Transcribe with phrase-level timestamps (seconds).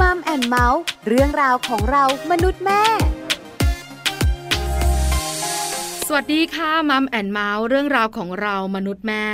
[0.00, 2.82] Mum and Mouth เรื่องราวของเรามนุษย์แม่
[6.06, 9.24] สวัสดีค่ะ Mum and Mouth เรื่องราวของเรามนุษย์แม่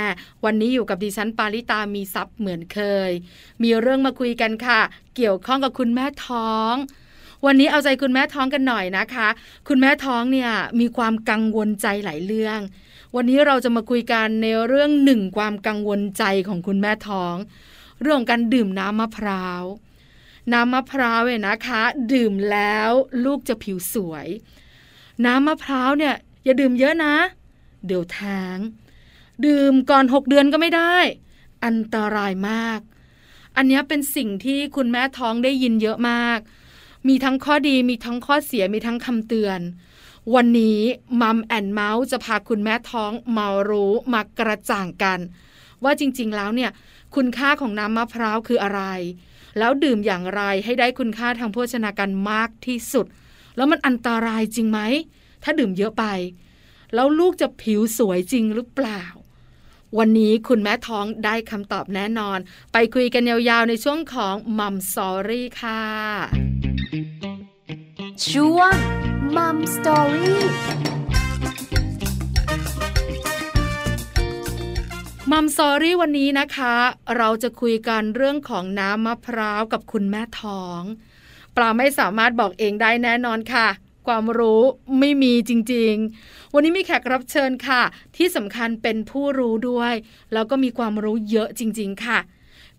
[0.45, 2.79] วันนี้อยู่กับดิฉันปาริตามีทรัพย์เหมือนเค
[3.09, 3.11] ย
[3.63, 4.79] มีเรื่องมาคุยกันค่ะ
[5.15, 6.73] เกี่ยวข้องกับคุณแม่ท้อง
[7.45, 9.27] วันนี้เอาใจคุณแม่ท้องกันหน่อยนะคะ
[9.67, 12.59] คุณแม่ท้องเนี่ยมีความกังวลใจหลายเรื่อง
[13.15, 17.35] วันนี้เราจะมาคุยกันในเรื่องหนึ่งความกังวลใจของคุณแม่ท้อง
[18.01, 19.63] เรื่องของการดื่มน้ำมะพร้าว
[20.51, 21.81] น้ำมะพร้าวเนี่ยนะคะ
[22.13, 22.89] ดื่มแล้ว
[23.25, 24.27] ลูกจะผิวสวย
[25.25, 27.15] น้ำมะพร้าวเนี่ยอย่าดื่มเยอะนะ
[27.85, 28.57] เดี๋ยวแท้ง
[29.45, 30.95] ดื่มก่อนหกเดือนก็ไม่ได้
[31.65, 32.79] อันตรายมาก
[33.55, 36.39] อันนี้เป็นสิ่งที่คุณแม่ท้องได้ยินเยอะมาก
[37.07, 39.59] มีทั้งข้อดีมีทั้งข้อเสียมีทั้งคำเตือน
[40.35, 40.79] วันนี้
[41.21, 45.19] มัมแอนเมาส์จะพาคุณแม่ท้องมารู้มากระจ่างกัน
[45.83, 46.71] ว่าจริงๆแล้วเนี่ย
[47.15, 48.81] คุณค่าของน้ำมะพร้าวคืออะไร
[49.57, 53.05] แล้วดื่มอย่างไรให้ได้คุณค่าทางโภชนาการมากที่สุด
[53.55, 54.79] แล้วมันอันตรายจริงไหม
[55.43, 56.05] ถ้าดื่มเยอะไป
[56.93, 59.03] แล้วลูกจะผิวสวยจริงหรือเปล่า
[59.97, 62.39] วันนี้คุณแม่ท้องได้คำตอบแน่นอน
[62.73, 65.83] ไปคุยกันยาวๆ ในช่วงของมัมสอรี่ค่ะ
[68.29, 68.73] ช่วง
[69.35, 70.41] มัมสตอรี่
[75.31, 76.75] มัมสอรี่วันนี้นะคะ
[77.17, 80.81] เราจะคุยกันเรื่องของน้ำมะพร้าวกับคุณแม่ท้อง
[81.55, 83.67] ปลาไม่สามารถบอกเองได้แน่นอนค่ะ
[84.07, 84.61] ความรู้
[84.99, 87.81] ไม่มีจริง ๆ วันนี้มีแขกรับเชิญค่ะ
[88.17, 89.93] ที่สำคัญเป็นผู้รู้ด้วย
[90.33, 92.19] แล้วก็มีความรู้เยอะจริง ๆ ค่ะ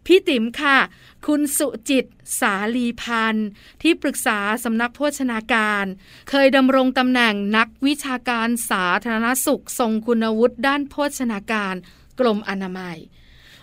[0.06, 0.78] พี่ติ๋มค่ะ
[1.26, 2.04] คุณสุจิต
[2.40, 3.48] สาลีพันธ์
[3.82, 5.84] ที่ปรึกษาสำนักโภชนาการ
[6.30, 11.76] เคยดำรงตำแหน่งนักวิชาการสาธารณสุข ทรงคุณวุฒิด้านโภชนาการ
[12.18, 12.96] กรมอนามัย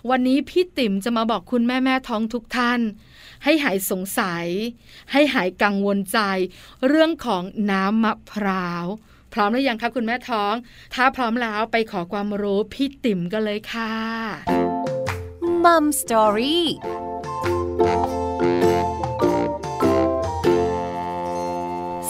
[0.10, 2.80] วันนี้พี่ติ๋มจะมาบอกคุณแม่แม่ท้องทุกท่าน
[3.44, 4.48] ให้หายสงสัย
[5.12, 6.20] ให้หายกังวลใจ
[6.88, 8.86] เรื่องของน้ำมะพร้าว
[9.34, 10.54] พร้อมหรือยังคะคุณแม่ท้อง
[10.94, 13.94] ถ้าพร้อมแล้วไปขอความรู้พี่ติ๋มกันเลยค่ะ
[15.64, 16.68] มัมสตอรี่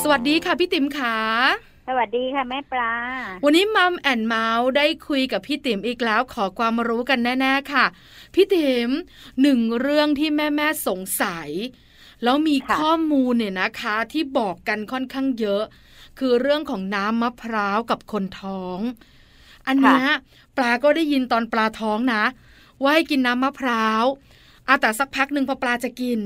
[0.01, 1.17] สวัสดีค่ะพี่ติ๋มขา
[1.55, 2.93] ส วัสดีค่ะแม่ปลา
[3.43, 7.85] วันนี้มัมแอนเมาส์ได้คุยกับพี่ติ๋มอีกแล้วขอความรู้กันแน่ๆค่ะ
[8.33, 8.89] พี่ติ๋ม
[9.41, 11.49] หนึ่งเรื่องที่แม่แม่ๆสงสัย
[12.23, 15.63] แล้วมีค่ะข้อมูลเนี่ยนะคะที่บอกกันค่อนข้างเยอะ
[16.19, 18.79] คือเรื่องของน้ำมะพร้าวกับคนท้อง
[19.67, 20.05] อันเนี้ย
[20.57, 22.23] ปลาก็ได้ยินตอนปลาท้องนะ
[22.81, 24.03] ว่าให้กินน้ำมะพร้าว
[24.67, 26.19] อาแต่สักพักหนึ่งพอปลาจะกิน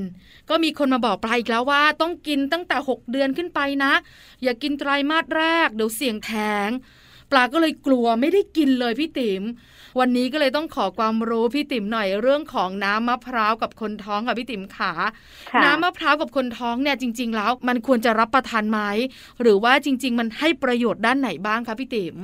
[0.48, 3.92] ก็มีคนมาบอกปลาอีกแล้วว่า ต้องกินตั้งแต่หกเดือนขึ้นไปนะ
[4.42, 6.68] อย่ากินไตรมาสแรก เดี๋ยวเสี่ยงแท้ง
[7.30, 9.42] ปลาก็เลยกลัวไม่ได้กินเลยพี่ติ๋ม
[9.98, 14.92] วันนี้ก็เลยต้องขอความรู้พี่ติ๋มหน่อยเรื่องของน้ำมะพร้าวกับคนท้องค่ะพี่ติ๋มขา
[15.52, 18.80] ค่ะน้ำมะพร้าวกับคนท้องเนี่ยจริง ๆ แล้ว มันควรจะรับประทานไหม
[19.42, 22.16] หรือว่าจริง ๆ มันให้ประโยชน์ด้านไหนบ้างคะพี่ติ๋ม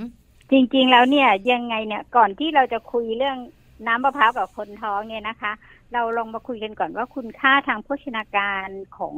[0.50, 3.38] จริง ๆ แล้วเนี่ยยังไงเนี่ยก่อนที่เราจะคุยเรื่อง
[3.86, 5.52] น้ำมะพร้าวกับคนท้องเนี่ยนะคะ
[5.92, 9.16] เราลองมาคุยกันก่อนว่าคุณค่าทางโภชนาการของ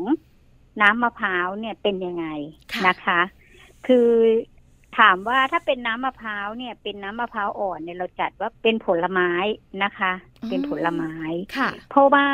[0.82, 2.26] น้ำมะพร้าวเนี่ยเป็นยังไง
[2.72, 3.20] ค่ะนะคะ
[3.86, 4.08] คือ
[4.98, 9.30] ถามว่าถ้าเป็นน้ำมะพร้าวเนี่ย เป็นน้ำมะพร้าวอ่อนเนี่ยเราจัดว่าเป็นผลไม้
[9.82, 10.12] นะคะ
[10.48, 11.14] เป็นผลไม้
[11.56, 12.26] ค่ะ เพราะว่า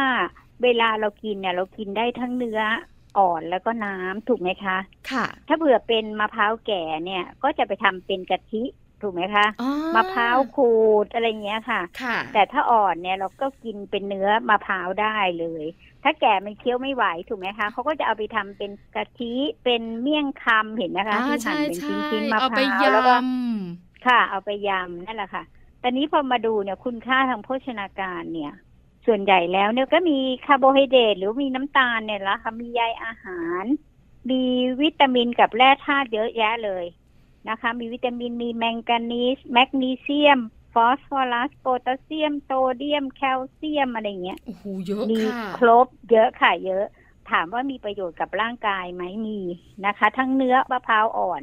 [0.62, 2.60] เวลาเรากินเนี่ย เรากินได้ทั้งเนื้อ
[3.18, 4.78] อ่อนแล้วก็น้ำถูกไหมคะ
[5.10, 8.62] ค่ะ ถ้าเผื่อเป็นมะพร้าวแก่เนี่ย ก็จะไปทำเป็นกะทิ
[9.02, 10.72] ถูกไหมคะอ๋อมะพร้าวขู
[11.04, 15.64] ดอะไรเงี้ยค่ะค่ะ แต่ถ้าอ่อนเนี่ยเราก็กินเป็นเนื้อมะพร้าวได้เลย
[16.02, 19.34] ถ้าแก่มันเคี้ยวไม่ไหวถูกไหมคะเขาก็จะเอาไปทำเป็นกะทิ
[19.64, 25.42] เป็นเมี่ยงคำเห็นไหมคะอ่าที่หั่นใช่เป็นใช่ชิ้นๆมะเอาพไปร้าวยแล้วก็ำค่ะ เอาไปยำนั่นแหละค่ะ
[25.82, 28.52] ตอนนี้พอมาดูเนี่ยคุณค่าทางโภชนาการเนี่ย
[29.06, 33.64] ส่วนใหญ่แล้วเนี่ยก็มีคาร์โบไฮเดรตหรือมีน้ำตาลเนี่ยละค่ะมีใยอาหาร
[34.30, 34.42] มี
[34.82, 36.84] วิตามินกับแร่ธาตุเยอะแยะเลย
[37.48, 40.40] นะคะ มีวิตามิน มีแมงกานีสแมกนีเซียม
[40.74, 46.84] ฟอสฟอรัส โพแทสเซียม โซเดียม แคลเซียม อะไรเงี้ยโอ้โหเยอะมีค่ะครบเยอะค่ะ เยอะ
[47.30, 49.38] ถามว่ามีประโยชน์กับร่างกายไหมมี
[49.86, 51.42] นะคะ ทั้งเนื้อมะพร้าวอ่อน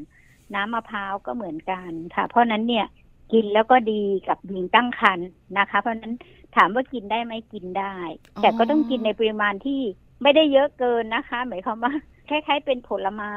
[0.53, 2.85] น้ำมะพร้าวก็เหมือนกันค่ะ เพราะฉะนั้นเนี่ย
[3.33, 5.27] กินแล้วก็ดีกับหญิงตั้งครรภ์
[5.57, 6.13] นะคะ เพราะฉะนั้น
[6.55, 7.95] ถามว่ากินได้ไหมกินได้
[8.35, 9.81] อ๋อแต่ก็ต้องกินในปริมาณที่
[10.21, 11.93] ไม่ได้เยอะเกินนะคะ หมายความว่า
[12.29, 13.33] คล้ายๆเป็นผลไม้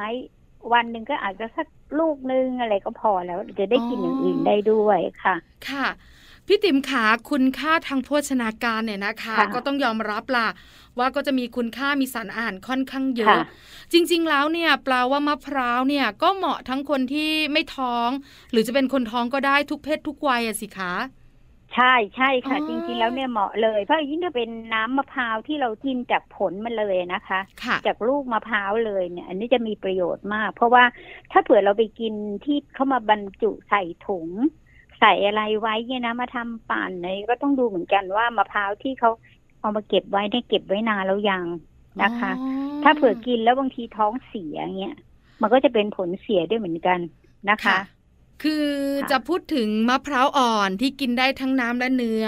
[0.73, 1.67] วันหนึ่งก็อาจจะสัก
[1.99, 5.35] ลูกนึงอะไรก็พอแล้วจะได้กินอย่างอื่นได้ด้วยค่ะ
[5.69, 5.87] ค่ะ
[6.47, 10.49] พี่ติ๋มขาคุณค่าทางโภชนาการเนี่ยนะคะค่ะก็ต้องยอมรับล่ะ
[10.99, 13.43] ว่าก็จะมีคุณค่ามีสารอาหารค่อนข้างเยอะค่ะ
[13.93, 18.09] จริง ๆ แล้วเนี่ยแปลว่ามะพร้าวเนี่ยก็เหมาะทั้งคนที่ไม่ท้อง
[18.51, 20.93] หรือจะเป็นคนท้องก็ได้ทุกเพศทุกวัยอะสิคะ
[21.75, 30.83] ใช่ใช่ค่ะอ๋อจริงๆแล้วเนี่ยเหมาะเลยเพราะยิ่งถ้าเป็นน้ำมะพร้าวที่เรากินจากผลมันเลยนะคะค่ะจากลูกมะพร้าวเลยเนี่ย อันนี้จะมีประโยชน์มาก เพราะว่า
[31.31, 32.13] ถ้าเผื่อเราไปกิน
[32.45, 34.27] ที่เข้ามาบรรจุใส่ถุง
[34.99, 39.11] ใส่อะไรไว้เนี่ยนะมาทำปั่นเนี่ยก็ต้องดูเหมือนกันว่ามะพร้าวที่เขา
[39.61, 41.45] เอามาเก็บไว้เนี่ยเก็บไว้นานแล้วยัง
[42.03, 44.95] นะคะอ๋อถ้าเผื่อกินแล้วบางทีท้องเสียเงี้ย
[45.41, 46.99] มันก็จะเป็นผลเสียด้วยเหมือนกัน
[47.49, 47.77] นะคะ
[48.43, 48.67] ค่ะคือ
[49.01, 52.25] ค่ะจะพูดถึงมะพร้าวอ่อนที่กินได้ทั้งน้ำและเนื้อ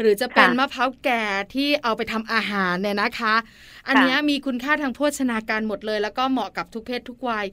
[0.00, 1.24] หรือจะเป็นค่ะมะพร้าวแก่
[1.54, 3.34] ที่เอาไปทำอาหารเนี่ยนะคะ
[3.88, 7.46] อันเนี้ยมีคุณค่าทางโภชนาการหมดเลย แล้วก็เหมาะกับทุกเพศทุกวัย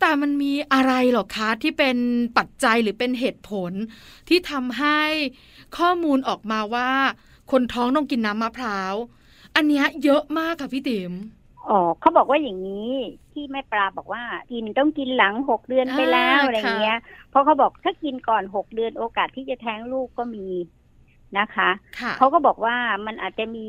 [0.00, 1.96] แต่มันมีอะไรหรอคะที่เป็น
[2.38, 3.72] ปัจจัยหรือเป็นเหตุผล
[4.28, 5.00] ที่ทำให้
[5.78, 6.90] ข้อมูลออกมาว่า
[7.50, 8.94] คนท้องต้องกินน้ำมะพร้าว
[9.54, 11.12] อันเนี้ยเยอะมากค่ะพี่ติ๋ม
[11.70, 12.90] อ๋อเขาบอกว่าอย่างนี้
[13.32, 20.46] ที่แม่ปลาบอกว่ากินต้องกินหลังหกเดือนไปแล้วอ่าอะไรอย่างเงี้ยค่ะเพราะเขาบอกถ้ากินก่อนหกเดือนโอกาสที่จะแท้งลูกก็มี
[21.38, 21.70] นะคะ
[22.00, 22.76] ค่ะเขาก็บอกว่า
[23.06, 23.68] มันอาจจะมี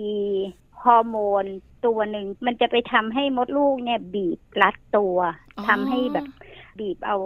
[0.84, 1.46] ฮอร์โมน
[1.86, 5.18] ตัวหนึ่งมันจะไปทำให้มดลูกเนี่ยบีบรัดตัว
[5.58, 6.26] อ๋อทำให้แบบ
[6.80, 7.18] บีบเอา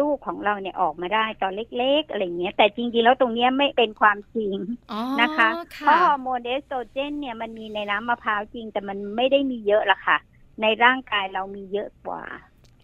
[0.00, 4.56] ลูกของเราเนี่ยออกมาได้ตอนเล็ก ๆ อะไรอย่างเงี้ยแต่จริงๆ แล้วตรงเนี้ยไม่เป็นความจริง
[4.90, 5.48] อ๋อนะคะ
[5.80, 10.16] เพค่ะราะฮอร์โมนเอสโตรเจนเนี่ยมันมีในน้ำมะพร้าวจริง แต่มันไม่ได้มีเยอะละค่ะ
[10.62, 12.22] ในร่างกายเรามีเยอะกว่า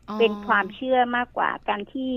[0.08, 2.12] อ๋อเป็นความเชื่อมากกว่าการที่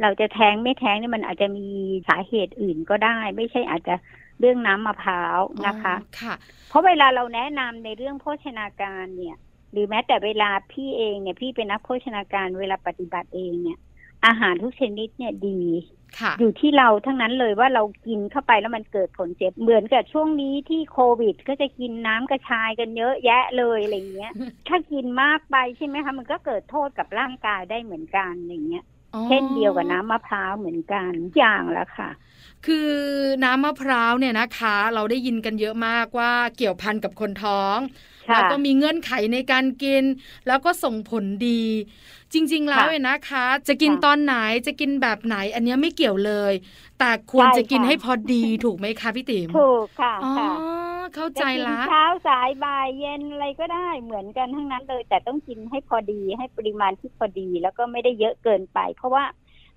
[0.00, 1.66] เราจะแท้งไม่แท้งเนี่ยมันอาจจะมี
[2.08, 3.94] สาเหตุอื่นก็ได้ ไม่ใช่อาจจะ
[4.38, 6.34] เรื่องน้ำมะพร้าวนะคะอ๋อค่ะ
[6.68, 9.36] เพราะเวลาเราแนะนำในเรื่องโภชนาการเนี่ย
[9.72, 13.78] หรือแม้แต่เวลาพี่เองเนี่ยพี่เป็นนักโภชนาการเวลาปฏิบัติเองเนี่ย
[14.26, 15.62] อาหารทุกชนิดเนี่ยดี
[16.20, 24.32] ค่ะอยู่ที่เราทั้งนั้นเลยว่าเรากินเข้าไปแล้วมันเกิดผลเจ็บเหมือนกับช่วงนี้ที่โควิด ก็จะกินน้ำกระชายกันเยอะแยะเลยอะไรเงี้ย
[24.68, 28.84] ถ้ากินมากไปใช่ไหมคะมันก็เกิดโทษกับร่างกายได้เหมือนกันอย่างเงี้ย
[29.14, 32.10] อ๋อเช่นเดียวกับน้ำมะพร้าวเหมือนกันอย่างละค่ะ
[32.66, 32.90] คือ
[33.44, 37.78] น้ำมะพร้าวเนี่ยนะคะ เราได้ยินกันเยอะมากว่าเกี่ยวพันกับคนท้อง
[38.26, 40.04] ค่ะแล้วก็มีเงื่อนไขในการกิน
[40.46, 41.64] แล้วก็ส่งผลดี
[42.32, 44.34] จริง ๆ แล้วค่ะเนี่ยนะคะ จะกินค่ะตอนไหน
[44.66, 46.52] จะกินแบบไหน อันเนี้ยไม่เกี่ยวเลย
[46.98, 50.50] แต่ควรใช่จะกินค่ะให้พอดีถูกไหมคะพี่ติ๋มถูกค่ะอ๋อค่ะ
[51.14, 59.24] เข้าจะใจกินละเช้าสายบ่ายเย็นอะไรก็ได้เหมือนกันทั้งนั้นเลย แต่ต้องกินให้พอดีให้ปริมาณที่พอดี แล้วก็ไม่ได้เยอะเกินไป เพราะว่า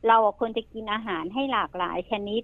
[0.07, 2.41] เราอะควรจะกินอาหารให้หลากหลายชนิด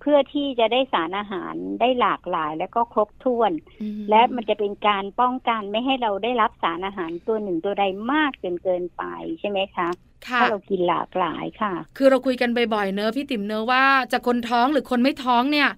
[0.00, 3.52] เพื่อที่จะได้สารอาหารได้หลากหลายแล้วก็ครบถ้วน
[3.82, 9.02] อืมและมันจะเป็นการป้องกันไม่ให้เราได้รับสารอาหารตัวหนึ่งตัวใดมากจนเกินไป
[9.40, 9.88] ใช่ไหมคะ
[10.28, 15.68] ค่ะถ้าเรากินหลากหลายค่ะ คือเราคุยกันบ่อยๆเนอะพี่ติ๋มเนอะว่าจะคนท้องหรือคนไม่ท้องเนี่ย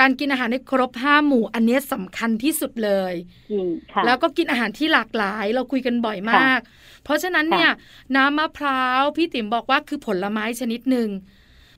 [0.00, 3.14] การกินอาหารให้ครบห้าหมู่อันเนี้ยสำคัญที่สุดเลย
[3.50, 6.60] จริงค่ะแล้วก็กินอาหารที่หลากหลายเราคุยกันบ่อยมาก
[7.04, 7.70] เพราะฉะนั้นเนี่ย
[8.16, 11.08] น้ำมะพร้าวพี่ติ๋มบอกว่าคือผลไม้ชนิดหนึ่ง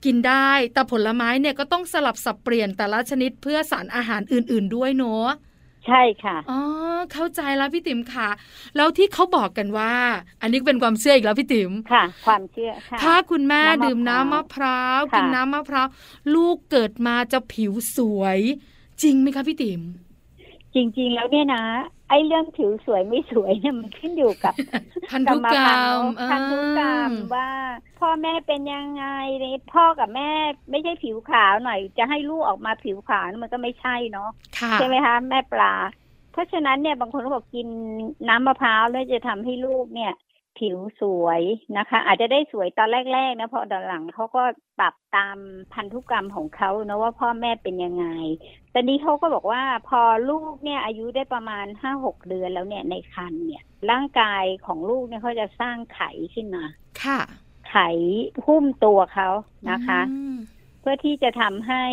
[0.04, 5.28] กินได้ แต่ผลไม้เนี่ยก็ต้องสลับสับเปลี่ยนแต่ละชนิดเพื่อสารอาหารอื่น ๆ ด้วยเนอะ
[5.86, 6.60] ใช่ค่ะ อ๋อ
[7.12, 8.28] เข้าใจแล้วพี่ติ๋มค่ะ
[8.76, 9.94] แล้วที่เขาบอกกันว่า
[10.42, 15.88] อันนี้เป็นความเชื่ออีกแล้วพี่ติ๋ม ค่ะ ความเชื่อค่ะ ถ้าคุณแม่น้ำมะดื่มน้ำมะพร้าวค่ะกินน้ำมะพร้าว
[16.34, 18.38] ลูกเกิดมาจะผิวสวย
[19.02, 19.80] จริงไหมคะพี่ติ๋ม
[20.74, 21.64] จริง ๆ แล้วเนี่ยนะ
[22.08, 24.54] ไอ้เรื่องผิวสวยไม่สวยเนี่ยมันขึ้นอยู่กับ
[25.10, 27.50] พันธุกรรมพันธุกรรมอ่าว่า
[28.00, 29.04] พ่อแม่เป็นยังไง
[29.44, 30.30] นี่พ่อกับแม่
[30.70, 35.74] ไม่ใช่ผิวขาวหน่อย จะให้ลูกออกมาผิวขาวมันก็ไม่ใช่เนาะค่ะใช่ไหมคะ แม่ปลา
[36.32, 37.68] เพราะฉะนั้นเนี่ยบางคนก็บอกกิน
[38.28, 40.12] น้ำมะพร้าวแล้วจะทำให้ลูกเนี่ย
[40.58, 41.42] ผิวสวย
[41.78, 44.42] นะคะ อาจจะได้สวยตอนแรกๆนะพอตอนหลังเขาก็
[44.78, 45.38] ปรับตาม
[45.72, 48.06] พันธุกรรมของเขานะว่าพ่อแม่เป็นยังไง
[48.74, 56.64] ตอนนี้เขาก็บอกว่าพอลูกเนี่ยอายุได้ประมาณห้าหกเดือนแล้วเนี่ยในครรภ์เนี่ย ร่างกายของลูกเนี่ยเขาจะสร้างไข่ขึ้นมา
[57.04, 57.20] ค่ะ
[57.70, 57.88] ไข่
[58.46, 59.28] หุ้มตัวเขา
[59.70, 60.36] นะคะอืม
[60.80, 61.84] เพื่อที่จะทำให้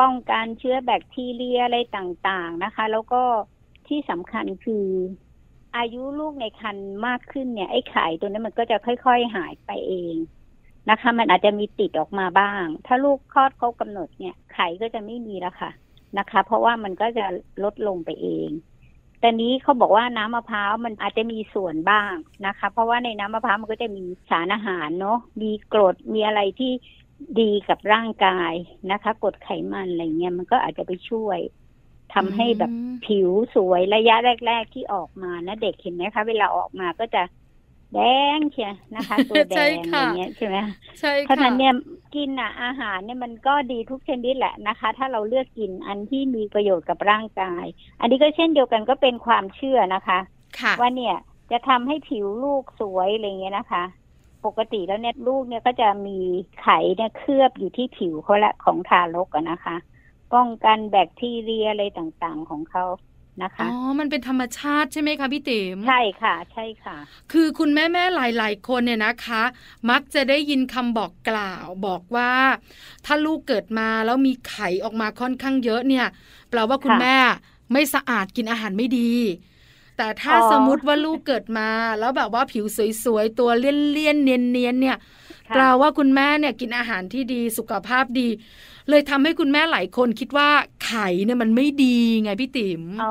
[0.00, 3.22] ป้องกันเชื้อแบคทีเรียอะไรต่างๆนะคะ แล้วก็
[3.88, 4.86] ที่สำคัญคือ
[5.78, 10.16] อายุลูกในครรภ์มากขึ้นเนี่ยไอ้ไข่ตัวนั้นมันก็จะค่อยๆหายไปเอง
[10.90, 15.70] นะคะ มันอาจจะมีติดออกมาบ้าง ถ้าลูกคลอดครบกำหนดเนี่ยไข่ก็จะไม่มีแล้วค่ะ
[16.18, 17.26] นะคะ เพราะว่ามันก็จะ
[17.64, 18.50] ลดลงไปเอง
[19.20, 22.12] แต่นี้เขาบอกว่าน้ำมะพร้าวมันอาจจะมีส่วนบ้าง
[22.46, 26.72] นะคะ เพราะว่าในน้ำมะพร้าวมันก็จะมีสารอาหารเนาะมีกรดมีอะไรที่
[27.40, 28.52] ดีกับร่างกาย
[28.90, 31.38] นะคะกรดไขมันอะไรเงี้ยมันก็อาจจะไปช่วย
[32.10, 37.18] ทำให้แบบอืมผิวสวยระยะแรก ๆ ที่ออกมานะเด็กเห็นไหมคะเวลาออกมาก็จะ
[37.92, 37.96] แด
[38.38, 40.56] งเชียนะคะ ตัวแดใช่งอะไรค่ะเงี้ยใช่ไหม
[41.00, 41.72] ใช่เพราะฉะค่ะนั้นเนี่ย
[42.14, 47.64] กินอะอาหารเนี่ยมันก็ดีทุกชนิดแหละนะคะ ถ้าเราเลือกกินอันที่มีประโยชน์กับร่างกาย
[47.98, 50.18] อันนี้ก็เช่นเดียวกันก็เป็นความเชื่อนะคะ
[50.58, 51.14] ค่ะว่าเนี่ย
[51.50, 53.82] จะทำให้ผิวลูกสวยอะไรเงี้ยนะคะ
[54.44, 56.10] ปกติแล้วเนี่ยลูกเนี่ยก็จะมี
[56.56, 56.60] ไข
[56.96, 59.97] เนี่ยเคลือบอยู่ที่ผิวเขาละของทารกอะนะคะพ
[60.32, 62.84] ป้องกันแบคทีเรียอะไรต่างๆของเขา
[63.42, 63.68] นะคะอ๋อ
[63.98, 66.96] มันเป็นธรรมชาติใช่ไหมคะพี่ติ๋มใช่ค่ะ ใช่ค่ะ
[67.32, 69.42] คือคุณแม่แม่หลาย ๆ คนเนี่ยนะคะ
[69.90, 72.32] มักจะได้ยินคำบอกกล่าวบอกว่า
[73.04, 76.06] ถ้าลูกเกิดมาแล้วมีไข่ออกมาค่อนข้างเยอะเนี่ย
[76.50, 77.16] แปลว่าคุณค่ะแม่
[77.72, 79.12] ไม่สะอาดกินอาหารไม่ดี
[79.96, 81.68] แต่ถ้าอ๋อสมมติว่าลูกเกิดมา
[81.98, 82.64] แล้วแบบว่าผิว
[83.04, 84.98] สวยๆตัวเลี่ยนๆเนียนๆเนี่ยค่ะ
[85.52, 88.28] แปลว่าคุณแม่เนี่ยกินอาหารที่ดีสุขภาพดี
[88.88, 91.84] เลยทำให้คุณแม่หลายคนคิดว่าไข่เนี่ยมันไม่ดี
[92.22, 93.04] ไงพี่ติ๋มอ๋อ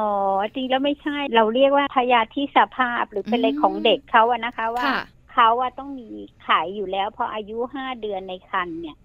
[0.56, 4.96] จริงแล้วไม่ใช่ เราเรียกว่าพยาธิสภาพหรือเป็นอะไรอืมของเด็กเขาอะนะคะว่าค่ะ
[5.28, 6.04] เขาอะต้องมี
[6.38, 8.96] ไข่อยู่แล้วพออายุห้าเดือนในครรภ์เนี่ย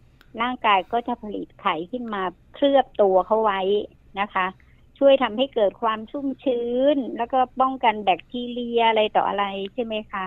[0.40, 2.22] ร่างกายก็จะผลิตไข่ขึ้นมา
[2.52, 3.58] เคลือบตัวเขาไว้
[4.18, 4.46] นะคะ
[4.98, 6.54] ช่วยทำให้เกิดความชุ่มชื้
[6.94, 9.42] น แล้วก็ป้องกันแบคทีเรียอะไรต่ออะไร
[9.74, 10.22] ใช่ไหมคะค่ะ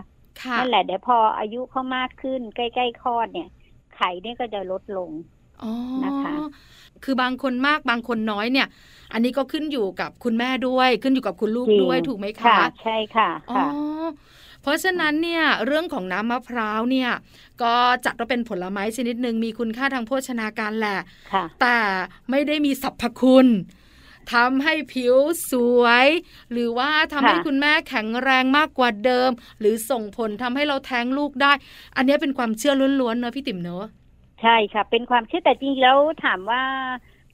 [0.60, 3.50] นั่นแหละเดี๋ยวพออายุเขามากขึ้นใกล้ๆคลอดเนี่ย
[3.96, 5.10] ไข่เนี่ยก็จะลดลง
[5.64, 5.72] อ๋อ
[6.06, 6.36] นะคะ
[7.04, 8.68] คือบางคนมากบางคนน้อยเนี่ย
[9.14, 13.68] อันนี้ก็ขึ้นอยู่กับคุณแม่ด้วย ขึ้นอยู่กับคุณลูกจริงด้วยถูกไหมคะค่ะใช่ค่ะอ๋อค่ะ
[14.62, 17.12] เพราะฉะนั้นเนี่ยเรื่องของน้ำมะพร้าวเนี่ย
[17.62, 17.74] ก็
[18.06, 20.98] จัดว่าเป็นผลไม้ชนิดหนึ่งมีคุณค่าทางโภชนาการแหละ
[21.34, 21.78] ค่ะแต่
[22.30, 23.48] ไม่ได้มีสรรพคุณ
[24.34, 25.16] ทำให้ผิว
[25.52, 26.08] สวย
[26.52, 29.30] หรือว่าทำให้ค่ะคุณแม่แข็งแรงมากกว่าเดิม
[29.60, 31.52] หรือส่งผลทำให้เราแท้งลูกได้
[31.96, 33.86] อันนี้เป็นความเชื่อล้วนๆเนอะพี่ติ๋มเนอะ
[34.42, 36.62] ใช่ค่ะ เป็นความเชื่อแต่จริงๆแล้วถามว่า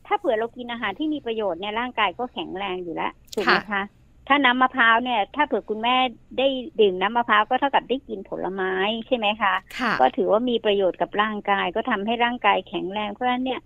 [0.07, 3.83] ถ้าเผื่อเรากินอาหารที่มีประโยชน์เนี่ยร่างกายก็แข็งแรงอยู่แล้วถูกไหมคะ
[4.27, 5.95] ถ้าน้ำมะพร้าวเนี่ย ถ้าเผื่อคุณแม่
[6.38, 6.48] ได้
[6.79, 8.74] ดื่มน้ำมะพร้าวก็เท่ากับได้กินผลไม้
[9.07, 13.62] ใช่ไหมคะค่ะก็ถือว่ามีประโยชน์กับร่างกายก็ทำให้ร่างกายแข็งแรงเพราะฉะนั้นเนี่ย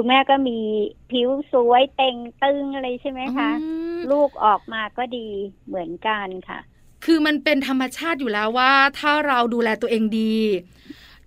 [0.00, 0.58] คุณแม่ก็มี
[1.10, 5.28] ผิวสวยเต่งตึงอะไรใช่ไหมคะอืมลูกออกมาก็ดี
[5.66, 6.58] เหมือนกันค่ะ
[7.04, 10.36] คือมันเป็นธรรมชาติอยู่แล้วว่า ถ้าเราดูแลตัวเองดี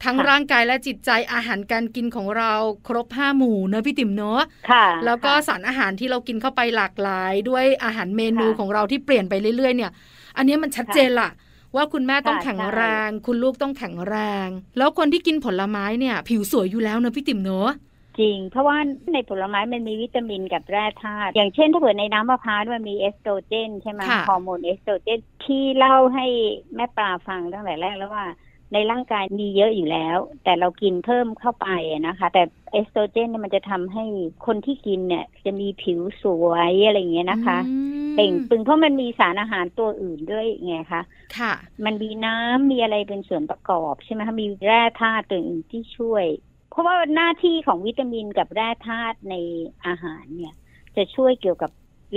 [0.03, 2.53] ทั้งค่ะร่างกายและจิตใจอาหารการกินของเรา
[2.87, 9.91] ครบห้าหมู่เนอะพี่ติ๋มเนอะค่ะ แล้วก็ค่ะสารอาหารที่เรากินเข้าไปหลากหลาย ด้วยอาหารเมนูค่ะของเราที่เปลี่ยนไปเรื่อยๆ เนี่ย
[10.37, 11.29] อันนี้มันชัดเจนละ
[11.75, 14.47] ว่าคุณแม่ต้องค่ะแข็งใช่แรง คุณลูกต้องแข็งแรง
[14.77, 17.71] แล้วคนที่กินผลไม้เนี่ย ผิวสวยอยู่แล้วเนอะพี่ติ๋มเนอะ
[18.19, 18.77] จริง เพราะว่า
[19.13, 26.25] ในผลไม้มันมีวิตามินกับแร่ธาตุอย่างเช่นถ้าเผื่อในน้ำมะพร้าวมันมีเอสโตรเจนใช่ไหมค่ะฮอร์โมนเอสโตรเจนที่เล่าให้
[26.75, 28.25] แม่ปลาฟังตั้งแต่แรกแล้วว่า
[28.73, 34.05] ในร่างกายมีเยอะอยู่แล้ว แต่เรากินเพิ่มเข้าไปอะนะคะ แต่เอสโตรเจนเนี่ยมันจะทำให้
[34.45, 37.75] คนที่กินเนี่ย จะมีผิวสวยอะไรอย่างเงี้ยนะคะอื
[38.09, 41.01] มเปล่งปึงเพราะมันมีสารอาหารตัวอื่นด้วยไงคะ
[41.37, 41.53] ค่ะ
[41.85, 46.25] มันมีน้ำมีอะไรเป็นส่วนประกอบใช่ไหมคะมีแร่ธาตุตัวอื่นที่ช่วย
[46.71, 49.35] เพราะว่าหน้าที่ของวิตามินกับแร่ธาตุใน
[49.85, 50.53] อาหารเนี่ย
[50.95, 51.71] จะช่วยเกี่ยวกับ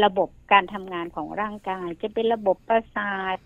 [0.04, 3.36] ระบบการทำงานของร่างกาย จะเป็นระบบประสาท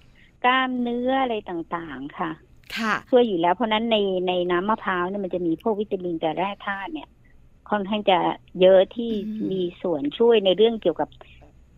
[0.44, 2.30] กล้ามเนื้ออะไรต่างๆ ค่ะ
[2.76, 3.96] ค่ะ ช่วยอยู่แล้วเพราะฉะนั้นใน
[4.28, 7.08] ในน้ำมะพร้าวเนี่ยมันจะมีพวกวิตามินกับแร่ธาตุเนี่ย
[7.70, 8.18] ค่อนข้างจะ
[8.60, 11.08] เยอะที่อืมมีส่วนช่วยในเรื่องเกี่ยวกับ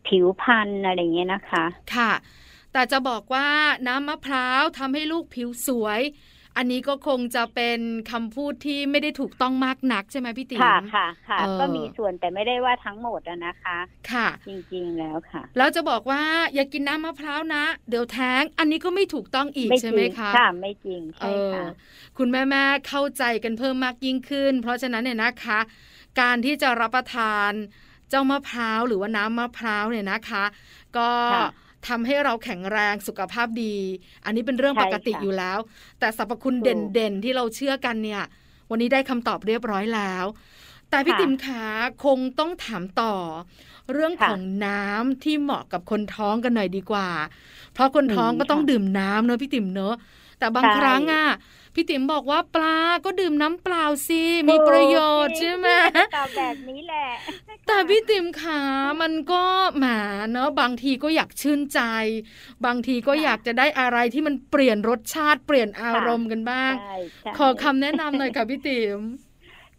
[0.06, 2.12] ผิวพรรณอะไรอย่างเงี้ยนะคะ ค่ะ
[2.72, 3.48] แต่จะบอกว่า
[3.88, 6.00] น้ำมะพร้าวทำให้ลูกผิวสวย
[6.62, 13.78] อันนี้ก็คงจะเป็นคำพูดที่ไม่ได้ถูกต้องมากนักใช่ไหมพี่ติ๋มค่ะค่ะค่ะเออก็มีส่วนแต่ไม่ได้ว่าทั้งหมดอะนะคะ
[14.10, 16.22] ค่ะ จริงๆแล้วค่ะ แล้วจะบอกว่า
[16.54, 21.66] อย่ากินน้ำมะพร้าวนะ เดี๋ยวแท้ง อันนี้ก็ไม่ถูกต้องอีกใช่ไหมจริงคะค่ะไม่จริงเอใช่อค่ะ
[22.18, 25.60] คุณแม่แม่ๆเข้าใจกันเพิ่มมากยิ่งขึ้น เพราะฉะนั้นเนี่ยนะคะ
[26.20, 27.52] การที่จะรับประทาน
[28.10, 30.44] เจ้ามะพร้าวหรือว่าน้ำมะพร้าวเนี่ยนะคะ
[30.96, 31.46] ก็ค่ะ
[31.88, 33.76] ทำให้เราแข็งแรงสุขภาพดี
[34.24, 35.58] อันนี้เป็นเรื่องใช่ปกติค่ะอยู่แล้ว
[35.98, 38.22] แต่สรรพคุณถูกเด่นๆ ที่เราเชื่อกันเนี่ย
[38.70, 40.24] วันนี้ได้คำตอบเรียบร้อยแล้ว
[40.90, 41.64] แต่พี่ค่ะติ๋มขา
[42.04, 43.14] คงต้องถามต่อ
[43.92, 47.08] เรื่องค่ะของน้ำที่เหมาะกับคนท้องกันหน่อยดีกว่า
[47.72, 49.94] เพราะคนท้องอืมก็ต้องค่ะดื่มน้ำเนอะพี่ติ๋มเนอะ
[50.38, 51.26] แต่บางใช่ครั้งอะ
[51.74, 55.68] พี่ติ๋มบอกว่าปลาก็ดื่มน้ำเปล่าสิมีประโยชน์ถูกใช่ไหม
[56.16, 57.06] ตอบแบบนี้แหละ
[57.66, 58.62] แต่พี่ติ๋มขา
[59.02, 59.42] มันก็
[59.76, 59.86] แหม
[60.30, 61.80] เนอะบางทีก็อยากชื่นใจ
[62.66, 69.00] บางทีก็ค่ะอยากจะได้อะไรที่มันเปลี่ยนรสชาติเปลี่ยนอารมณ์กันบ้างใช่ใช่ขอคำแนะนำหน่อยค่ะพี่ติ๋ม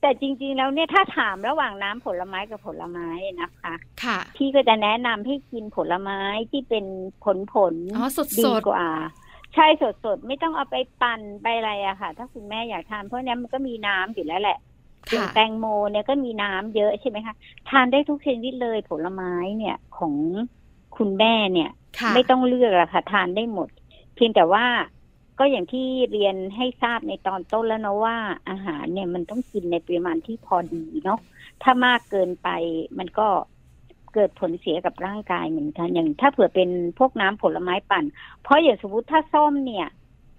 [0.02, 3.10] แต่จริงๆ แล้วเนี่ยถ้าถามระหว่างน้ำผลไม้กับผลไม้
[3.42, 6.20] นะคะ ค่ะ พี่ก็จะแนะนำให้กินผลไม้
[6.52, 6.86] ที่เป็น
[7.24, 8.88] ผลผลอ๋อสดดีสดกว่า
[9.56, 14.58] ใช่สดสดๆไม่ต้องเอาไปปั่นไปอะไรอะค่ะ ถ้าคุณแม่อยากทานเพราะเนี้ยมันก็มีน้ำอยู่แล้วแหละ
[15.10, 17.36] อย่างค่ะแตงโมเนี่ยก็มีน้ำเยอะใช่ไหมคะ
[17.70, 20.14] ทานได้ทุกชนิดเลยผลไม้เนี่ยของ
[20.98, 23.70] คุณแม่เนี่ยค่ะไม่ต้องเลือกอะค่ะ ทานได้หมด
[24.16, 24.66] เพียงแต่ว่า
[25.40, 28.18] ก็อย่างที่เรียนให้ทราบในตอนต้นแล้วนะว่า
[28.50, 31.20] อาหารเนี่ยมันต้องกินในปริมาณที่พอดีเนาะ
[31.64, 32.50] ถ้ามากเกินไป
[32.98, 33.28] มันก็
[34.14, 38.06] เกิดผลเสียกับร่างกายเหมือนกัน อย่างถ้าเผื่อเป็นพวกน้ำผลไม้ปั่น
[38.44, 39.88] เพราะอย่างสมมติถ้าส้มเนี่ย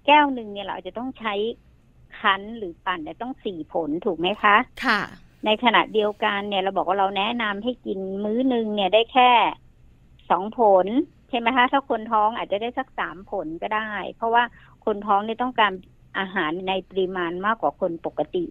[0.05, 1.33] แก้วหนึ่งเนี่ยเราอาจจะต้องใช้
[2.19, 4.99] คั้นหรือปั่นแต่ต้องสี่ผลถูกไหมคะ ค่ะ
[5.45, 9.31] ในขณะเดียวกันเนี่ยเราบอกว่าเราแนะนำให้กินมื้อหนึ่งเนี่ยได้แค่
[10.29, 10.87] สองผล
[11.29, 14.43] ใช่ไหมคะ ถ้าคนท้องอาจจะได้สักสามผลก็ได้ เพราะว่า
[14.85, 15.71] คนท้องเนี่ยต้องการ
[16.19, 18.45] อาหารในปริมาณมากกว่าคนปกติ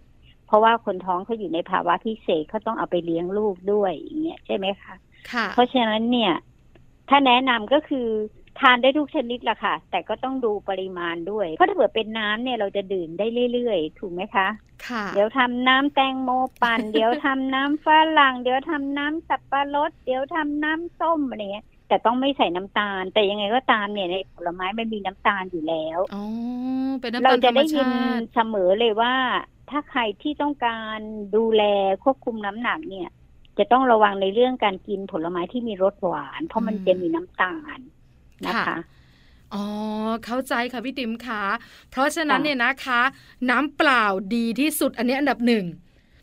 [0.45, 4.95] เพราะว่าคนท้องเขาอยู่ในภาวะพิเศษเขาต้องเอาไปเลี้ยงลูกด้วยอย่างเงี้ยใช่ไหมคะค่ะ
[5.53, 6.33] เพราะฉะนั้นเนี่ย
[7.09, 8.07] ถ้าแนะนำก็คือ
[8.59, 14.47] ทานได้ทุกชนิดละค่ะ แต่ก็ต้องดูปริมาณด้วย เพราะถ้าเกิดเป็นน้ำเนี่ยเราจะดื่มได้เรื่อยๆ ถูกไหมคะ
[14.87, 16.29] ค่ะ เดี๋ยวทำน้ำแตงโม
[16.61, 17.87] ปั่น เดี๋ยวทำน้ำฝ
[18.19, 26.23] รั่ง เดี๋ยวทำน้ำสับปะรด เดี๋ยวทำน้ำส้มอะไรเงี้ย แต่ต้องไม่ใส่น้ำตาล แต่ยังไงก็ตามเนี่ยในผลไม้มันมีน้ำตาลอยู่แล้วอ๋อ
[26.99, 29.13] เป็นน้ำเราตาลธจะรรมได้ยินชาติเสมอเลยว่า
[29.69, 30.99] ถ้าใครที่ต้องการ
[31.35, 31.63] ดูแล
[32.03, 33.09] ควบคุมน้ำหนักเนี่ย
[33.57, 37.79] จะต้องระวังในเรื่องการกินผลไม้ที่มีรสหวาน เพราะมันอืมจะมีน้ำตาล
[38.47, 38.75] นะคะค่ะ
[39.53, 39.65] อ๋อ
[40.25, 41.43] เข้าใจค่ะพี่ติ๋มค่ะ
[41.91, 43.01] เพราะฉะนั้นค่ะเนี่ยนะคะ
[43.49, 44.05] น้ำเปล่า
[44.35, 45.65] ดีที่สุดอันนี้อันดับหนึ่ง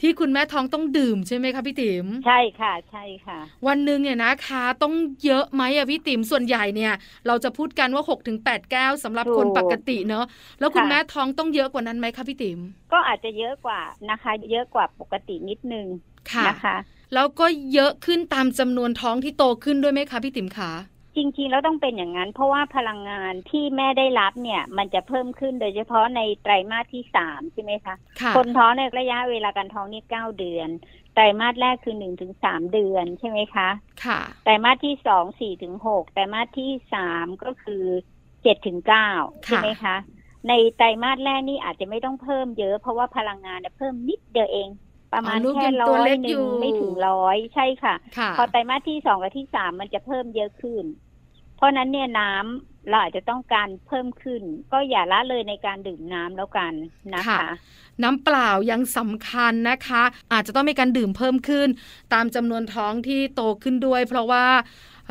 [0.01, 4.95] ที่คุณแม่ท้องต้องดื่มใช่ไหมคะพี่ติ๋มใช่ค่ะใช่ค่ะ วันหนึ่งเนี่ยนะคะ ต้อง
[5.25, 6.93] เยอะไหมอะพี่ติ๋มส่วนใหญ่เนี่ย
[7.27, 10.25] เราจะพูดกันว่า6กถึงแแก้วสำหรับถูกคนปกติเนอะ
[10.59, 12.59] แล้วคุณค่ะแม่ท้องต้องเยอะกว่านั้นไหมคะพี่ติ๋ม
[12.93, 15.87] ก็อาจจะเยอะกว่านะคะ เยอะกว่าปกตินิดนึง
[16.33, 16.77] ค่ะนะคะ
[17.15, 20.73] แล้วก็เยอะขึ้นตามจำนวนท้องที่โตขึ้นด้วยไหมคะพี่ติ๋มคะ
[21.17, 30.69] จริงๆแล้วต้องเป็นอย่างนั้น เพราะว่าพลังงานที่แม่ได้รับเนี่ยมันจะเพิ่มขึ้นโดยเฉพาะในไตรมาสที่สามใช่ไหมคะค่ะคนท้องในระยะเวลาการท้องนี่เก้าเดือน
[31.15, 33.69] ไตรมาสแรกคือหนึ่งถึงสามเดือนใช่ไหมคะ
[34.05, 37.85] ค่ะ ไตรมาสที่สองสี่ถึงหกไตรมาสที่สามก็คือ
[38.43, 39.11] เจ็ดถึงเก้า
[39.45, 39.97] ใช่ไหมคะ
[40.49, 44.69] ในไตรมาสแรกนี่อาจจะไม่ต้องเพิ่มเยอะ เพราะว่าพลังงานเนี่ยเพิ่มนิดเดียวเอง
[45.13, 50.85] ประมาณอ๋อลูกแค่ยังร้ตัวอยเล็กหอนึ่ยู่งไม่ถึงร้อยใช่ค่ะค่ะ พอไตรมาสที่สองกับที่สามมันจะเพิ่มเยอะขึ้น
[51.57, 56.73] เพราะฉะนั้นเนี่ยน้ำเราอาจจะต้องการเพิ่มขึ้น ก็อย่าละเลยในการดื่มน้ำแล้วกัน
[57.15, 57.41] นะคะค่ะ
[58.03, 60.03] น้ำเปล่ายังสำคัญนะคะ
[60.33, 61.69] อาจจะต้องมีการดื่มเพิ่มขึ้น
[62.15, 64.47] ตามจำนวนท้องที่โตขึ้นด้วย เพราะว่า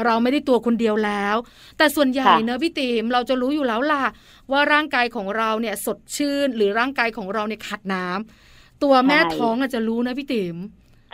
[0.06, 1.36] เราไม่ได้ตัวคนเดียวแล้ว
[1.78, 4.06] แต่ส่วนใหญ่ค่ะเนอะพี่ติ๋มเราจะรู้อยู่แล้วล่ะ
[4.52, 8.49] ว่าร่างกายของเราเนี่ยสดชื่น หรือร่างกายของเราเนี่ยขาดน้ำ
[8.84, 10.58] ตัวแม่ท้องอาจจะรู้นะพี่ติ๋ม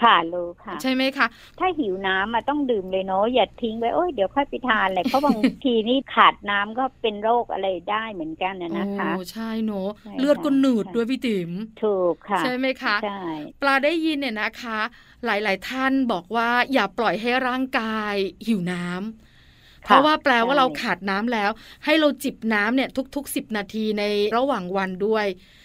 [0.03, 1.27] ค่ะรู้ค่ะ ใช่ไหมคะ
[1.59, 11.51] ถ้าหิวน้ำมาต้องดื่มเลยเนาะอย่าทิ้งไว้โอ้ยเดี๋ยวค่อยไปทานเลยเพราะบางทีนี่ขาดน้ำก็เป็นโรคอะไรได้เหมือนกันนะนะคะโอ้ใช่เนอะใช่เลือดก็ค่ะหนืดใช่ด้วยพี่ติ๋ม
[11.83, 13.23] ถูกค่ะ ใช่ไหมคะใช่
[13.61, 14.79] ปลาได้ยินเนี่ยนะคะ
[15.25, 18.15] หลาย ๆ ท่านบอกว่าอย่าปล่อยให้ร่างกาย
[18.47, 21.51] หิวน้ำเพราะว่าแปลว่าใช่เราขาดน้ำแล้ว
[21.85, 24.03] ให้เราจิบน้ำเนี่ยทุกๆ10นาทีใน
[24.37, 25.25] ระหว่างวันด้วย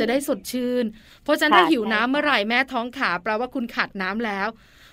[0.00, 0.84] จะได้สดชื่น
[1.22, 4.48] เพราะฉะนั้นค่ะถ้าหิวใช่น้ำค่ะเมื่อไหร่แม่ท้องขาแปลว่าคุณขาดน้ำแล้ว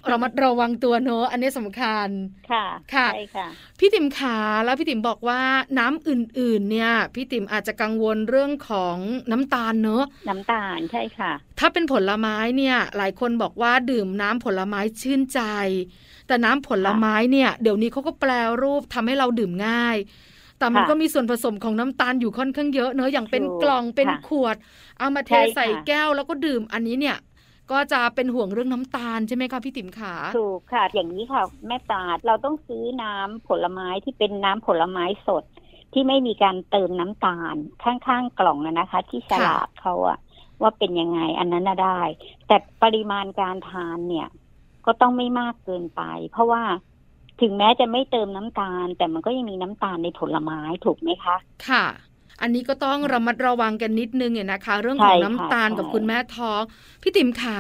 [0.10, 2.08] เรามาระวังตัวเนอะอันนี้สำคัญ
[2.52, 3.48] ค่ะค่ะใช่ค่ะ
[3.80, 5.42] พี่ติ๋มขาแล้วพี่ติ๋มบอกว่า
[5.80, 8.98] น้ำอื่นๆ เนี่ย พี่ติ๋มอาจจะกังวลเรื่องของ
[9.32, 15.42] น้ำตาลเนอะน้ำตาลใช่ค่ะ ถ้าเป็นผลไม้เนี่ย หลายคนบอกว่าดื่มน้ำผลไม้ชื่นใจ
[16.28, 18.32] แต่น้ำผลไม้เนี่ย เดี๋ยวนี้เขาก็แปล
[18.62, 19.98] รูปทำให้เราดื่มง่าย
[20.64, 24.56] แต่มันค่ะก็มีส่วนผสมของน้ำตาลอยู่ค่อนข้างเยอะเนอะอย่างเป็นถูกกล่องเป็นค่ะขวด
[25.00, 27.18] เอามาเทใช่ค่ะใส่แก้วแล้วก็ดื่มอันนี้เนี่ย
[27.72, 35.44] ก็จะเป็นห่วงเรื่องน้ำตาลใช่ไหมคะพี่ติ๋มขาถูกค่ะ อย่างนี้ค่ะ แม่ตาดเราต้องซื้อน้ำผลไม้ที่เป็นน้ำผลไม้สด
[35.94, 40.18] ที่ไม่มีการเติมน้ำตาลข้างๆกล่องอะนะคะ ที่ฉลากเขาอะ
[40.62, 42.02] ว่าเป็นยังไงอันนั้นน่ะได้
[42.48, 44.28] แต่ปริมาณการทานเนี่ย
[44.86, 46.64] ก็ต้องไม่มากเกินไป เพราะว่า
[47.44, 51.36] ถึงแม้จะไม่เติมน้ำตาล แต่มันก็ยังมีน้ำตาลในผลไม้ถูกไหมคะ
[51.68, 51.86] ค่ะ
[52.42, 56.62] อันนี้ก็ต้องระมัดระวังกันนิดนึงเนี่ยนะคะ เรื่องของใช่ค่ะน้ำตาลกับใช่คุณแม่ท้อง
[57.02, 57.60] พี่ติ๋มขา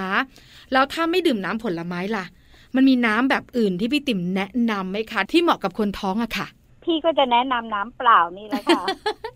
[0.73, 2.25] แล้วถ้าไม่ดื่มน้ำผลไม้ล่ะ
[2.75, 6.47] มันมีน้ำแบบอื่นที่พี่ติ๋มแนะนำไหมคะ ที่เหมาะกับคนท้องอะค่ะ
[6.83, 8.83] พี่ก็จะแนะนำน้ำเปล่านี่แหละค่ะ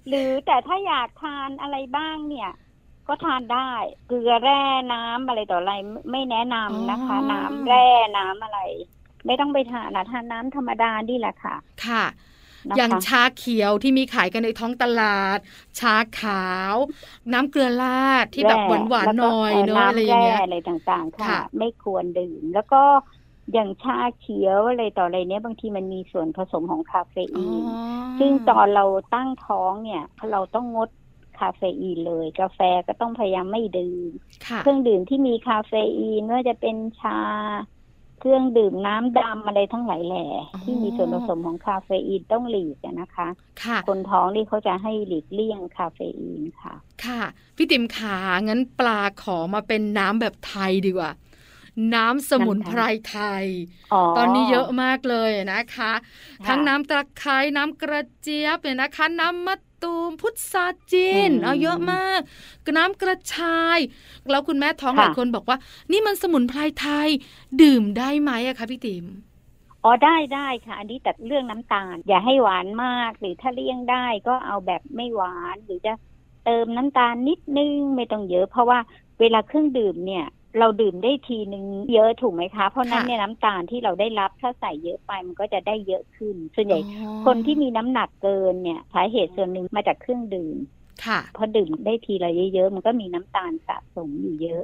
[0.08, 2.52] หรือแต่ถ้าอยากทานอะไรบ้างเนี่ย
[3.08, 3.72] ก็ทานได้
[4.08, 4.62] เกลือแร่
[4.94, 8.60] น้ำอะไรต่ออะไรไม่ไม่แนะนำนะคะอ๋อน้ำแร่น้ำอะไร
[9.28, 12.06] ไม่ต้องไปทานนะทานน้ำธรรมดานี่แหละค่ะ ค่ะ
[12.70, 15.40] นะคะอย่างชาเขียวที่มีขายกันในท้องตลาด
[15.80, 16.76] ชาขาว
[17.34, 22.82] น้ำเกลือแร่ที่แบบหวานหวานๆหน่อยเนอะอะไรอย่างเงี้ยน้ำแร่อะไรต่างๆค่ะค่ะ ไม่ควรดื่ม แล้วก็
[23.54, 28.86] อย่างชาเขียวอะไรต่ออะไรเนี้ยบางทีมันมีส่วนผสมของคาเฟอีนเนอะซึ่งตอนเรา
[29.16, 30.90] ตั้งท้องเนี่ย เราต้องงด
[31.40, 34.12] คาเฟอีนเลย กาแฟก็ต้องพยายามไม่ดื่ม
[34.48, 37.20] ค่ะเครื่องดื่มที่มีคาเฟอีนไม่ว่าจะเป็นชา
[38.20, 40.28] เครื่องดื่มน้ำดำอะไรทั้งหลายแหล่
[40.64, 43.28] ที่มีส่วนผสมของคาเฟอีนต้องหลีกอะนะคะ
[43.64, 46.74] ค่ะคนท้องนี่เขาจะให้หลีกเลี่ยงคาเฟอีนค่ะ
[47.06, 47.22] ค่ะ
[47.56, 51.12] พี่ติ๋มขางั้นปลาขอมาเป็นน้ำแบบไทยดีกว่า
[51.96, 53.46] น้ำสมุนไพรไทย
[54.18, 55.92] ตอนนี้เยอะมากเลยนะคะ
[56.48, 62.22] ทั้งน้ำตะไคร้น้ำกระเจี๊ยบเนี่ยนะคะ น้ำมะ ตูมพุทราจีนอืมเอาเยอะมาก
[62.78, 63.80] น้ำกระชาย
[64.32, 65.58] แล้วคุณแม่ท้องหค่ะลายคนบอกว่า
[65.92, 67.10] นี่มันสมุนไพรไทย
[67.62, 69.06] ดื่มได้ไหมอะคะพี่ติ๋ม
[69.84, 73.96] อ๋อได้ได้ค่ะ อันนี้แต่เรื่องน้ำตาล อย่าให้หวานมากหรือถ้าเลี่ยงได้
[74.28, 75.92] ก็เอาแบบไม่หวานหรือจะ
[76.42, 78.80] เติมน้ำตาลนิดนึงไม่ต้องเยอะ เพราะว่า
[79.20, 80.24] เวลาเครื่องดื่มเนี่ย
[80.60, 90.56] เราดื่มได้ทีนึงเยอะถูกไหมคะ เพราะฉะนั้นค่ะเนี่ยน้ำตาลที่เราได้รับถ้าใส่เยอะไปมันก็จะได้เยอะขึ้น ส่วนใหญ่อ๋อคนที่มีน้ำหนักเกินเนี่ยสาเหตุส่วนหนึ่งมาจากเครื่องดื่ม
[91.06, 94.64] ค่ะพอดื่มได้ทีละเยอะๆมันก็มีน้ำตาลสะสมอยู่เยอะ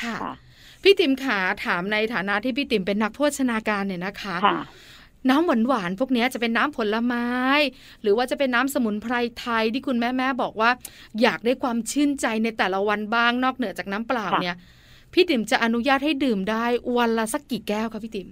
[0.00, 0.34] ค่ะค่ะ
[0.82, 4.60] พี่ติ๋มขาถามในฐานะที่พี่ติ๋มเป็นนักโภชนาการเนี่ยนะคะค่ะ
[5.30, 7.26] น้ำหวานหวานๆพวกเนี้ยจะเป็นน้ำผลไม้
[8.02, 10.70] หรือว่าจะเป็นน้ำสมุนไพรไทยที่คุณแม่แม่ๆบอกว่า
[11.22, 14.56] อยากได้ความชื่นใจในแต่ละวันบ้างนอกเหนือจากน้ำเปล่าค่ะเนี่ย
[15.12, 16.64] พี่ติ๋มจะอนุญาตให้ดื่มได้
[16.96, 18.28] วันละสักกี่แก้วคะพี่ติ๋ม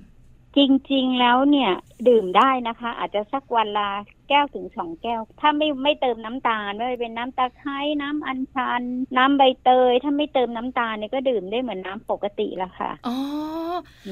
[0.57, 0.61] จ
[0.93, 1.73] ริงๆแล้วเนี่ย
[2.09, 3.90] ดื่มได้นะคะ อาจจะสักวันละ
[4.29, 8.83] แก้วถึงสองแก้ว ถ้าไม่ไม่เติมน้ำตาลไม่ว่าจะเป็นน้ำตะไคร้น้ำอัญชัน
[9.16, 13.16] น้ำใบเตย ถ้าไม่เติมน้ำตาลเนี่ยก็ดื่มได้เหมือนน้ำปกติละค่ะอ๋อ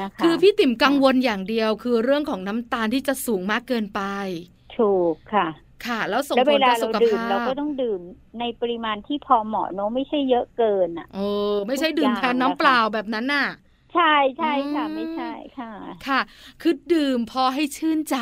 [0.01, 4.01] นะคะคือพี่ติ๋มกังวลอย่างเดียวคือเรื่องของน้ำตาลที่จะสูงมากเกินไป
[4.79, 5.47] ถูกค่ะ
[5.87, 8.01] ค่ะ แล้วส่งแล้วผเวลลาต่อสุเราขดื่มภาเราพก็ต้องดื่ม
[8.41, 11.21] ในปริมาณที่พอเหมาะเนอะไม่ใช่เยอะเกินอะเอ
[11.53, 13.47] อ ไม่ใช่ทุกดื่มอย่างแทนน้ำนะคะเปล่าแบบนั้นน่ะ
[13.95, 15.73] ใช่ใช่ค่ะอืมไม่ใช่ค่ะ
[16.07, 16.21] ค่ะ
[16.63, 18.19] คือดื่มพอให้ชื่นใจ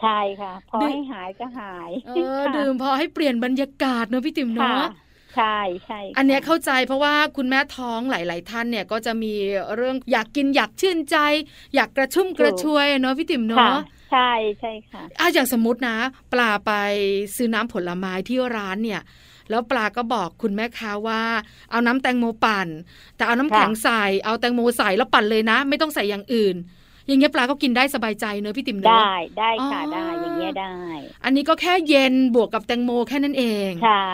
[0.00, 4.88] ใช่ค่ะ พอดื่มให้หายก็หายเออค่ะดื่มพอให้เปลี่ยนบรรยากาศเนอะพี่ติ๋มค่ะเนาะ
[5.36, 9.32] ใช่ใช่ค่ะอันเนี้ยเข้าใจเพราะว่าคุณแม่ท้องหลาย ๆ ท่านเนี่ยก็จะมี
[9.76, 11.16] เรื่องอยากกินอยากชื่นใจ
[11.74, 15.96] อยากกระชุ่มกระชวยเนาะพี่ติ๋มค่ะเนาะ ใช่ใช่ค่ะอะอย่างสมมตินะ
[16.32, 16.72] ปลาไป
[17.36, 19.02] ซื้อน้ำผลไม้ที่ร้านเนี่ย
[19.50, 21.22] แล้วปลาก็บอกคุณแม่ค้าว่า
[21.70, 22.68] เอาน้ำแตงโมปั่น
[23.16, 26.56] แต่เอาน้ำค่ะแข็งใส่เอาแตงโมใส่แล้วปั่นเลยนะ ไม่ต้องใส่อย่างอื่น
[27.06, 30.76] อย่างเงี้ยปลาก็กินได้สบายใจเนอะพี่ติ๋มเนอะได้ได้ค่ะอ๋อได้อย่างเงี้ยได้
[31.24, 34.12] อันนี้ก็แค่เย็นบวกกับแตงโมแค่นั้นเองใช่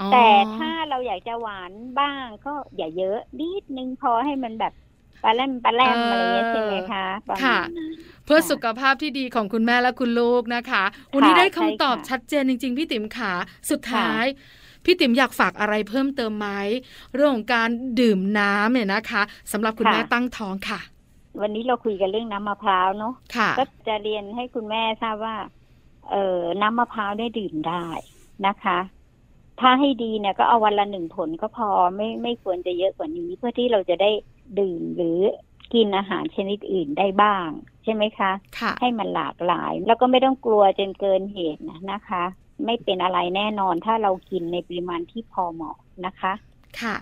[0.00, 4.72] อ๋อแต่ถ้าเราอยากจะหวานบ้างก็อย่าเยอะนิดนึงพอให้มันแบบ
[5.22, 7.92] ปลาแรมปลาแรมอะไรเงี้ยใช่ไหมคะประมาณนั้น
[8.28, 13.32] เพื่อค่ะสุขภาพที่ดีของคุณแม่และคุณลูกนะคะ วันนี้ได้คำตอบใช่ค่ะชัดเจนจริง ๆ พี่ติ๋มขา
[13.70, 14.24] สุดท้าย
[14.84, 16.48] พี่ติ๋มอยากฝากอะไรเพิ่มเติมไหม
[17.14, 17.68] เรื่องของการ
[18.00, 20.80] ดื่มน้ำเนี่ยนะคะสำหรับคุณแม่ตั้งท้องค่ะ
[21.40, 25.36] วันนี้เราคุยกันเรื่องน้ำมะพร้าวเนาะค่ะก็จะเรียนให้คุณแม่ทราบว่า
[26.10, 27.86] เออน้ำมะพร้าวได้ดื่มได้
[28.46, 28.78] นะคะ
[29.60, 34.10] ถ้าให้ดีเนี่ยก็เอาวันละหนึ่งผลก็พอไม่ไม่ควรจะเยอะกว่านี้ เพื่อที่เราจะได้
[34.60, 35.18] ดื่มหรือ
[35.74, 42.24] กินอาหารชนิดอื่นได้บ้างใช่ไหมคะค่ะให้มันหลากหลาย แล้วก็ไม่ต้องกลัวจนเกินเหตุนะนะคะ
[42.64, 46.32] ไม่เป็นอะไรแน่นอนถ้าเรากินในปริมาณที่พอเหมาะนะคะ
[46.80, 46.96] ค่ะ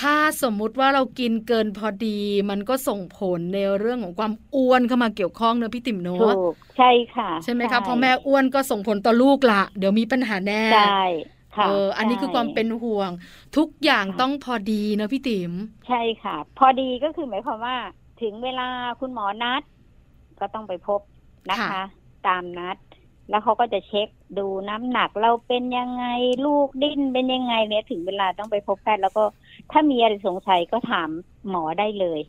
[0.00, 2.18] ถ้าสมมุติว่าเรากินเกินพอดี
[2.50, 11.00] มันก็ส่งผลในเรื่องของความอ้วนเข้ามาเกี่ยวข้องเนอะพี่ติ๋มเนถูอะกใช่ค่ะใช่ไหมคะพอแม่อ้วนก็ส่งผลต่อลูกละเดี๋ยวมีปัญหาแน่ใช่
[11.56, 13.10] ค่ะเอออันนี้คือความใช่เป็นห่วง
[13.56, 15.52] ทุกอย่างค่ะต้องพอดีเนอะพี่ติ๋ม
[15.86, 17.76] ใช่ค่ะ พอดีก็คือหมายความว่า
[18.22, 18.68] ถึงเวลา
[19.00, 19.62] คุณหมอนัด
[20.42, 21.00] ก็ต้องไปพบ
[21.50, 21.84] นะคะค่ะ
[22.26, 22.76] ตามนัด
[23.30, 26.04] แล้วเขาก็จะเช็คดูน้ำหนักเราเป็นยังไง
[26.46, 29.24] ลูกดิ้นเป็นยังไงเนี่ยถึงเวลาต้องไปพบแพทย์แล้วก็
[29.70, 31.08] ถ้ามีอะไรสงสัยก็ถาม
[31.48, 32.20] หมอได้เลย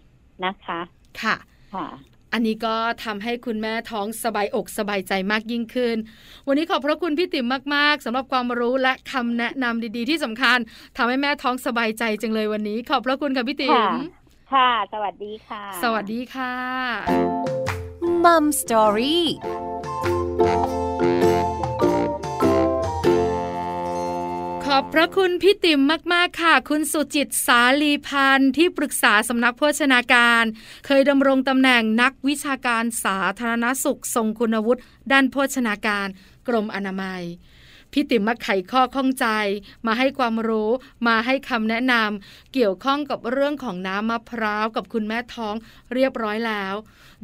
[0.45, 0.79] นะคะ
[1.21, 1.35] ค่ะ
[1.73, 1.87] ค่ะ
[2.33, 5.97] อันนี้ก็ทำให้คุณแม่ท้องสบายอกสบายใจมากยิ่งขึ้น
[6.47, 7.45] วันนี้ขอบพระคุณพี่ติ๋ม
[7.75, 10.57] มาก ๆสำหรับความรู้และคำแนะนำดีๆ ที่สำคัญ
[10.97, 13.93] ทำให้แม่ท้องสบายใจจังเลยวันนี้ ขอบพระคุณค่ะพี่ติ๋ค่ะม
[14.53, 17.68] ค่ะ สวัสดีค่ะ สวัสดีค่ะ
[18.25, 19.25] มัมสตอรี่
[24.65, 25.81] ขอบพระคุณพี่ติ๋ม
[26.13, 30.43] มาก ๆ ค่ะ คุณสุจิตสาลีพันธ์ที่ปรึกษาสำนักโภชนาการ
[30.85, 36.07] เคยดำรงตำแหน่งนักวิชาการสาธารณสุขทรงคุณวุฒิด้านโภชนาการ
[36.47, 37.23] กรมอนามัย
[37.91, 39.27] พี่ติ๋มมาไขข้อข้องใจ
[39.87, 40.69] มาให้ความรู้
[41.07, 45.55] มาให้คำแนะนำเกี่ยวข้องกับเรื่องของน้ำมะพร้าวกับคุณแม่ท้อง
[45.93, 46.75] เรียบร้อยแล้ว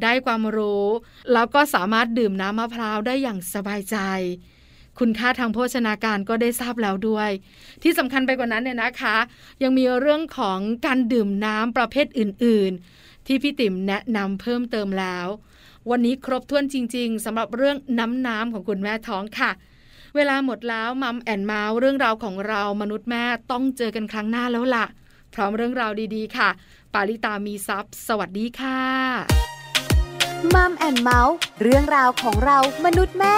[0.02, 0.86] ได้ความรู้
[1.32, 3.98] แล้วก็สามารถดื่มน้ำมะพร้าวได้อย่างสบายใจ
[4.98, 7.30] คุณค่าทางโภชนาการก็ได้ทราบแล้วด้วย
[7.82, 9.16] ที่สำคัญไปกว่านั้นเนี่ยนะคะ
[9.62, 15.26] ยังมีเรื่องของการดื่มน้ำประเภทอื่น ๆ ที่พี่ติ๋มแนะนำเพิ่มเติมแล้ว
[15.90, 19.50] วันนี้ครบถ้วนจริง ๆสำหรับเรื่องน้ำน้ำของคุณแม่ท้องค่ะ
[20.16, 24.86] เวลาหมดแล้วมัมแอนเมาส์เรื่องราวของเรามนุษย์แม่ต้องเจอกันครั้งหน้าแล้วล่ะ
[25.34, 26.48] พร้อมเรื่องราวดีๆ ค่ะ
[26.94, 28.80] ปาลิตามีซัพ์สวัสดีค่ะ
[30.54, 33.36] มัมแอนเมาส์เรื่องราวของเรามนุษย์แม่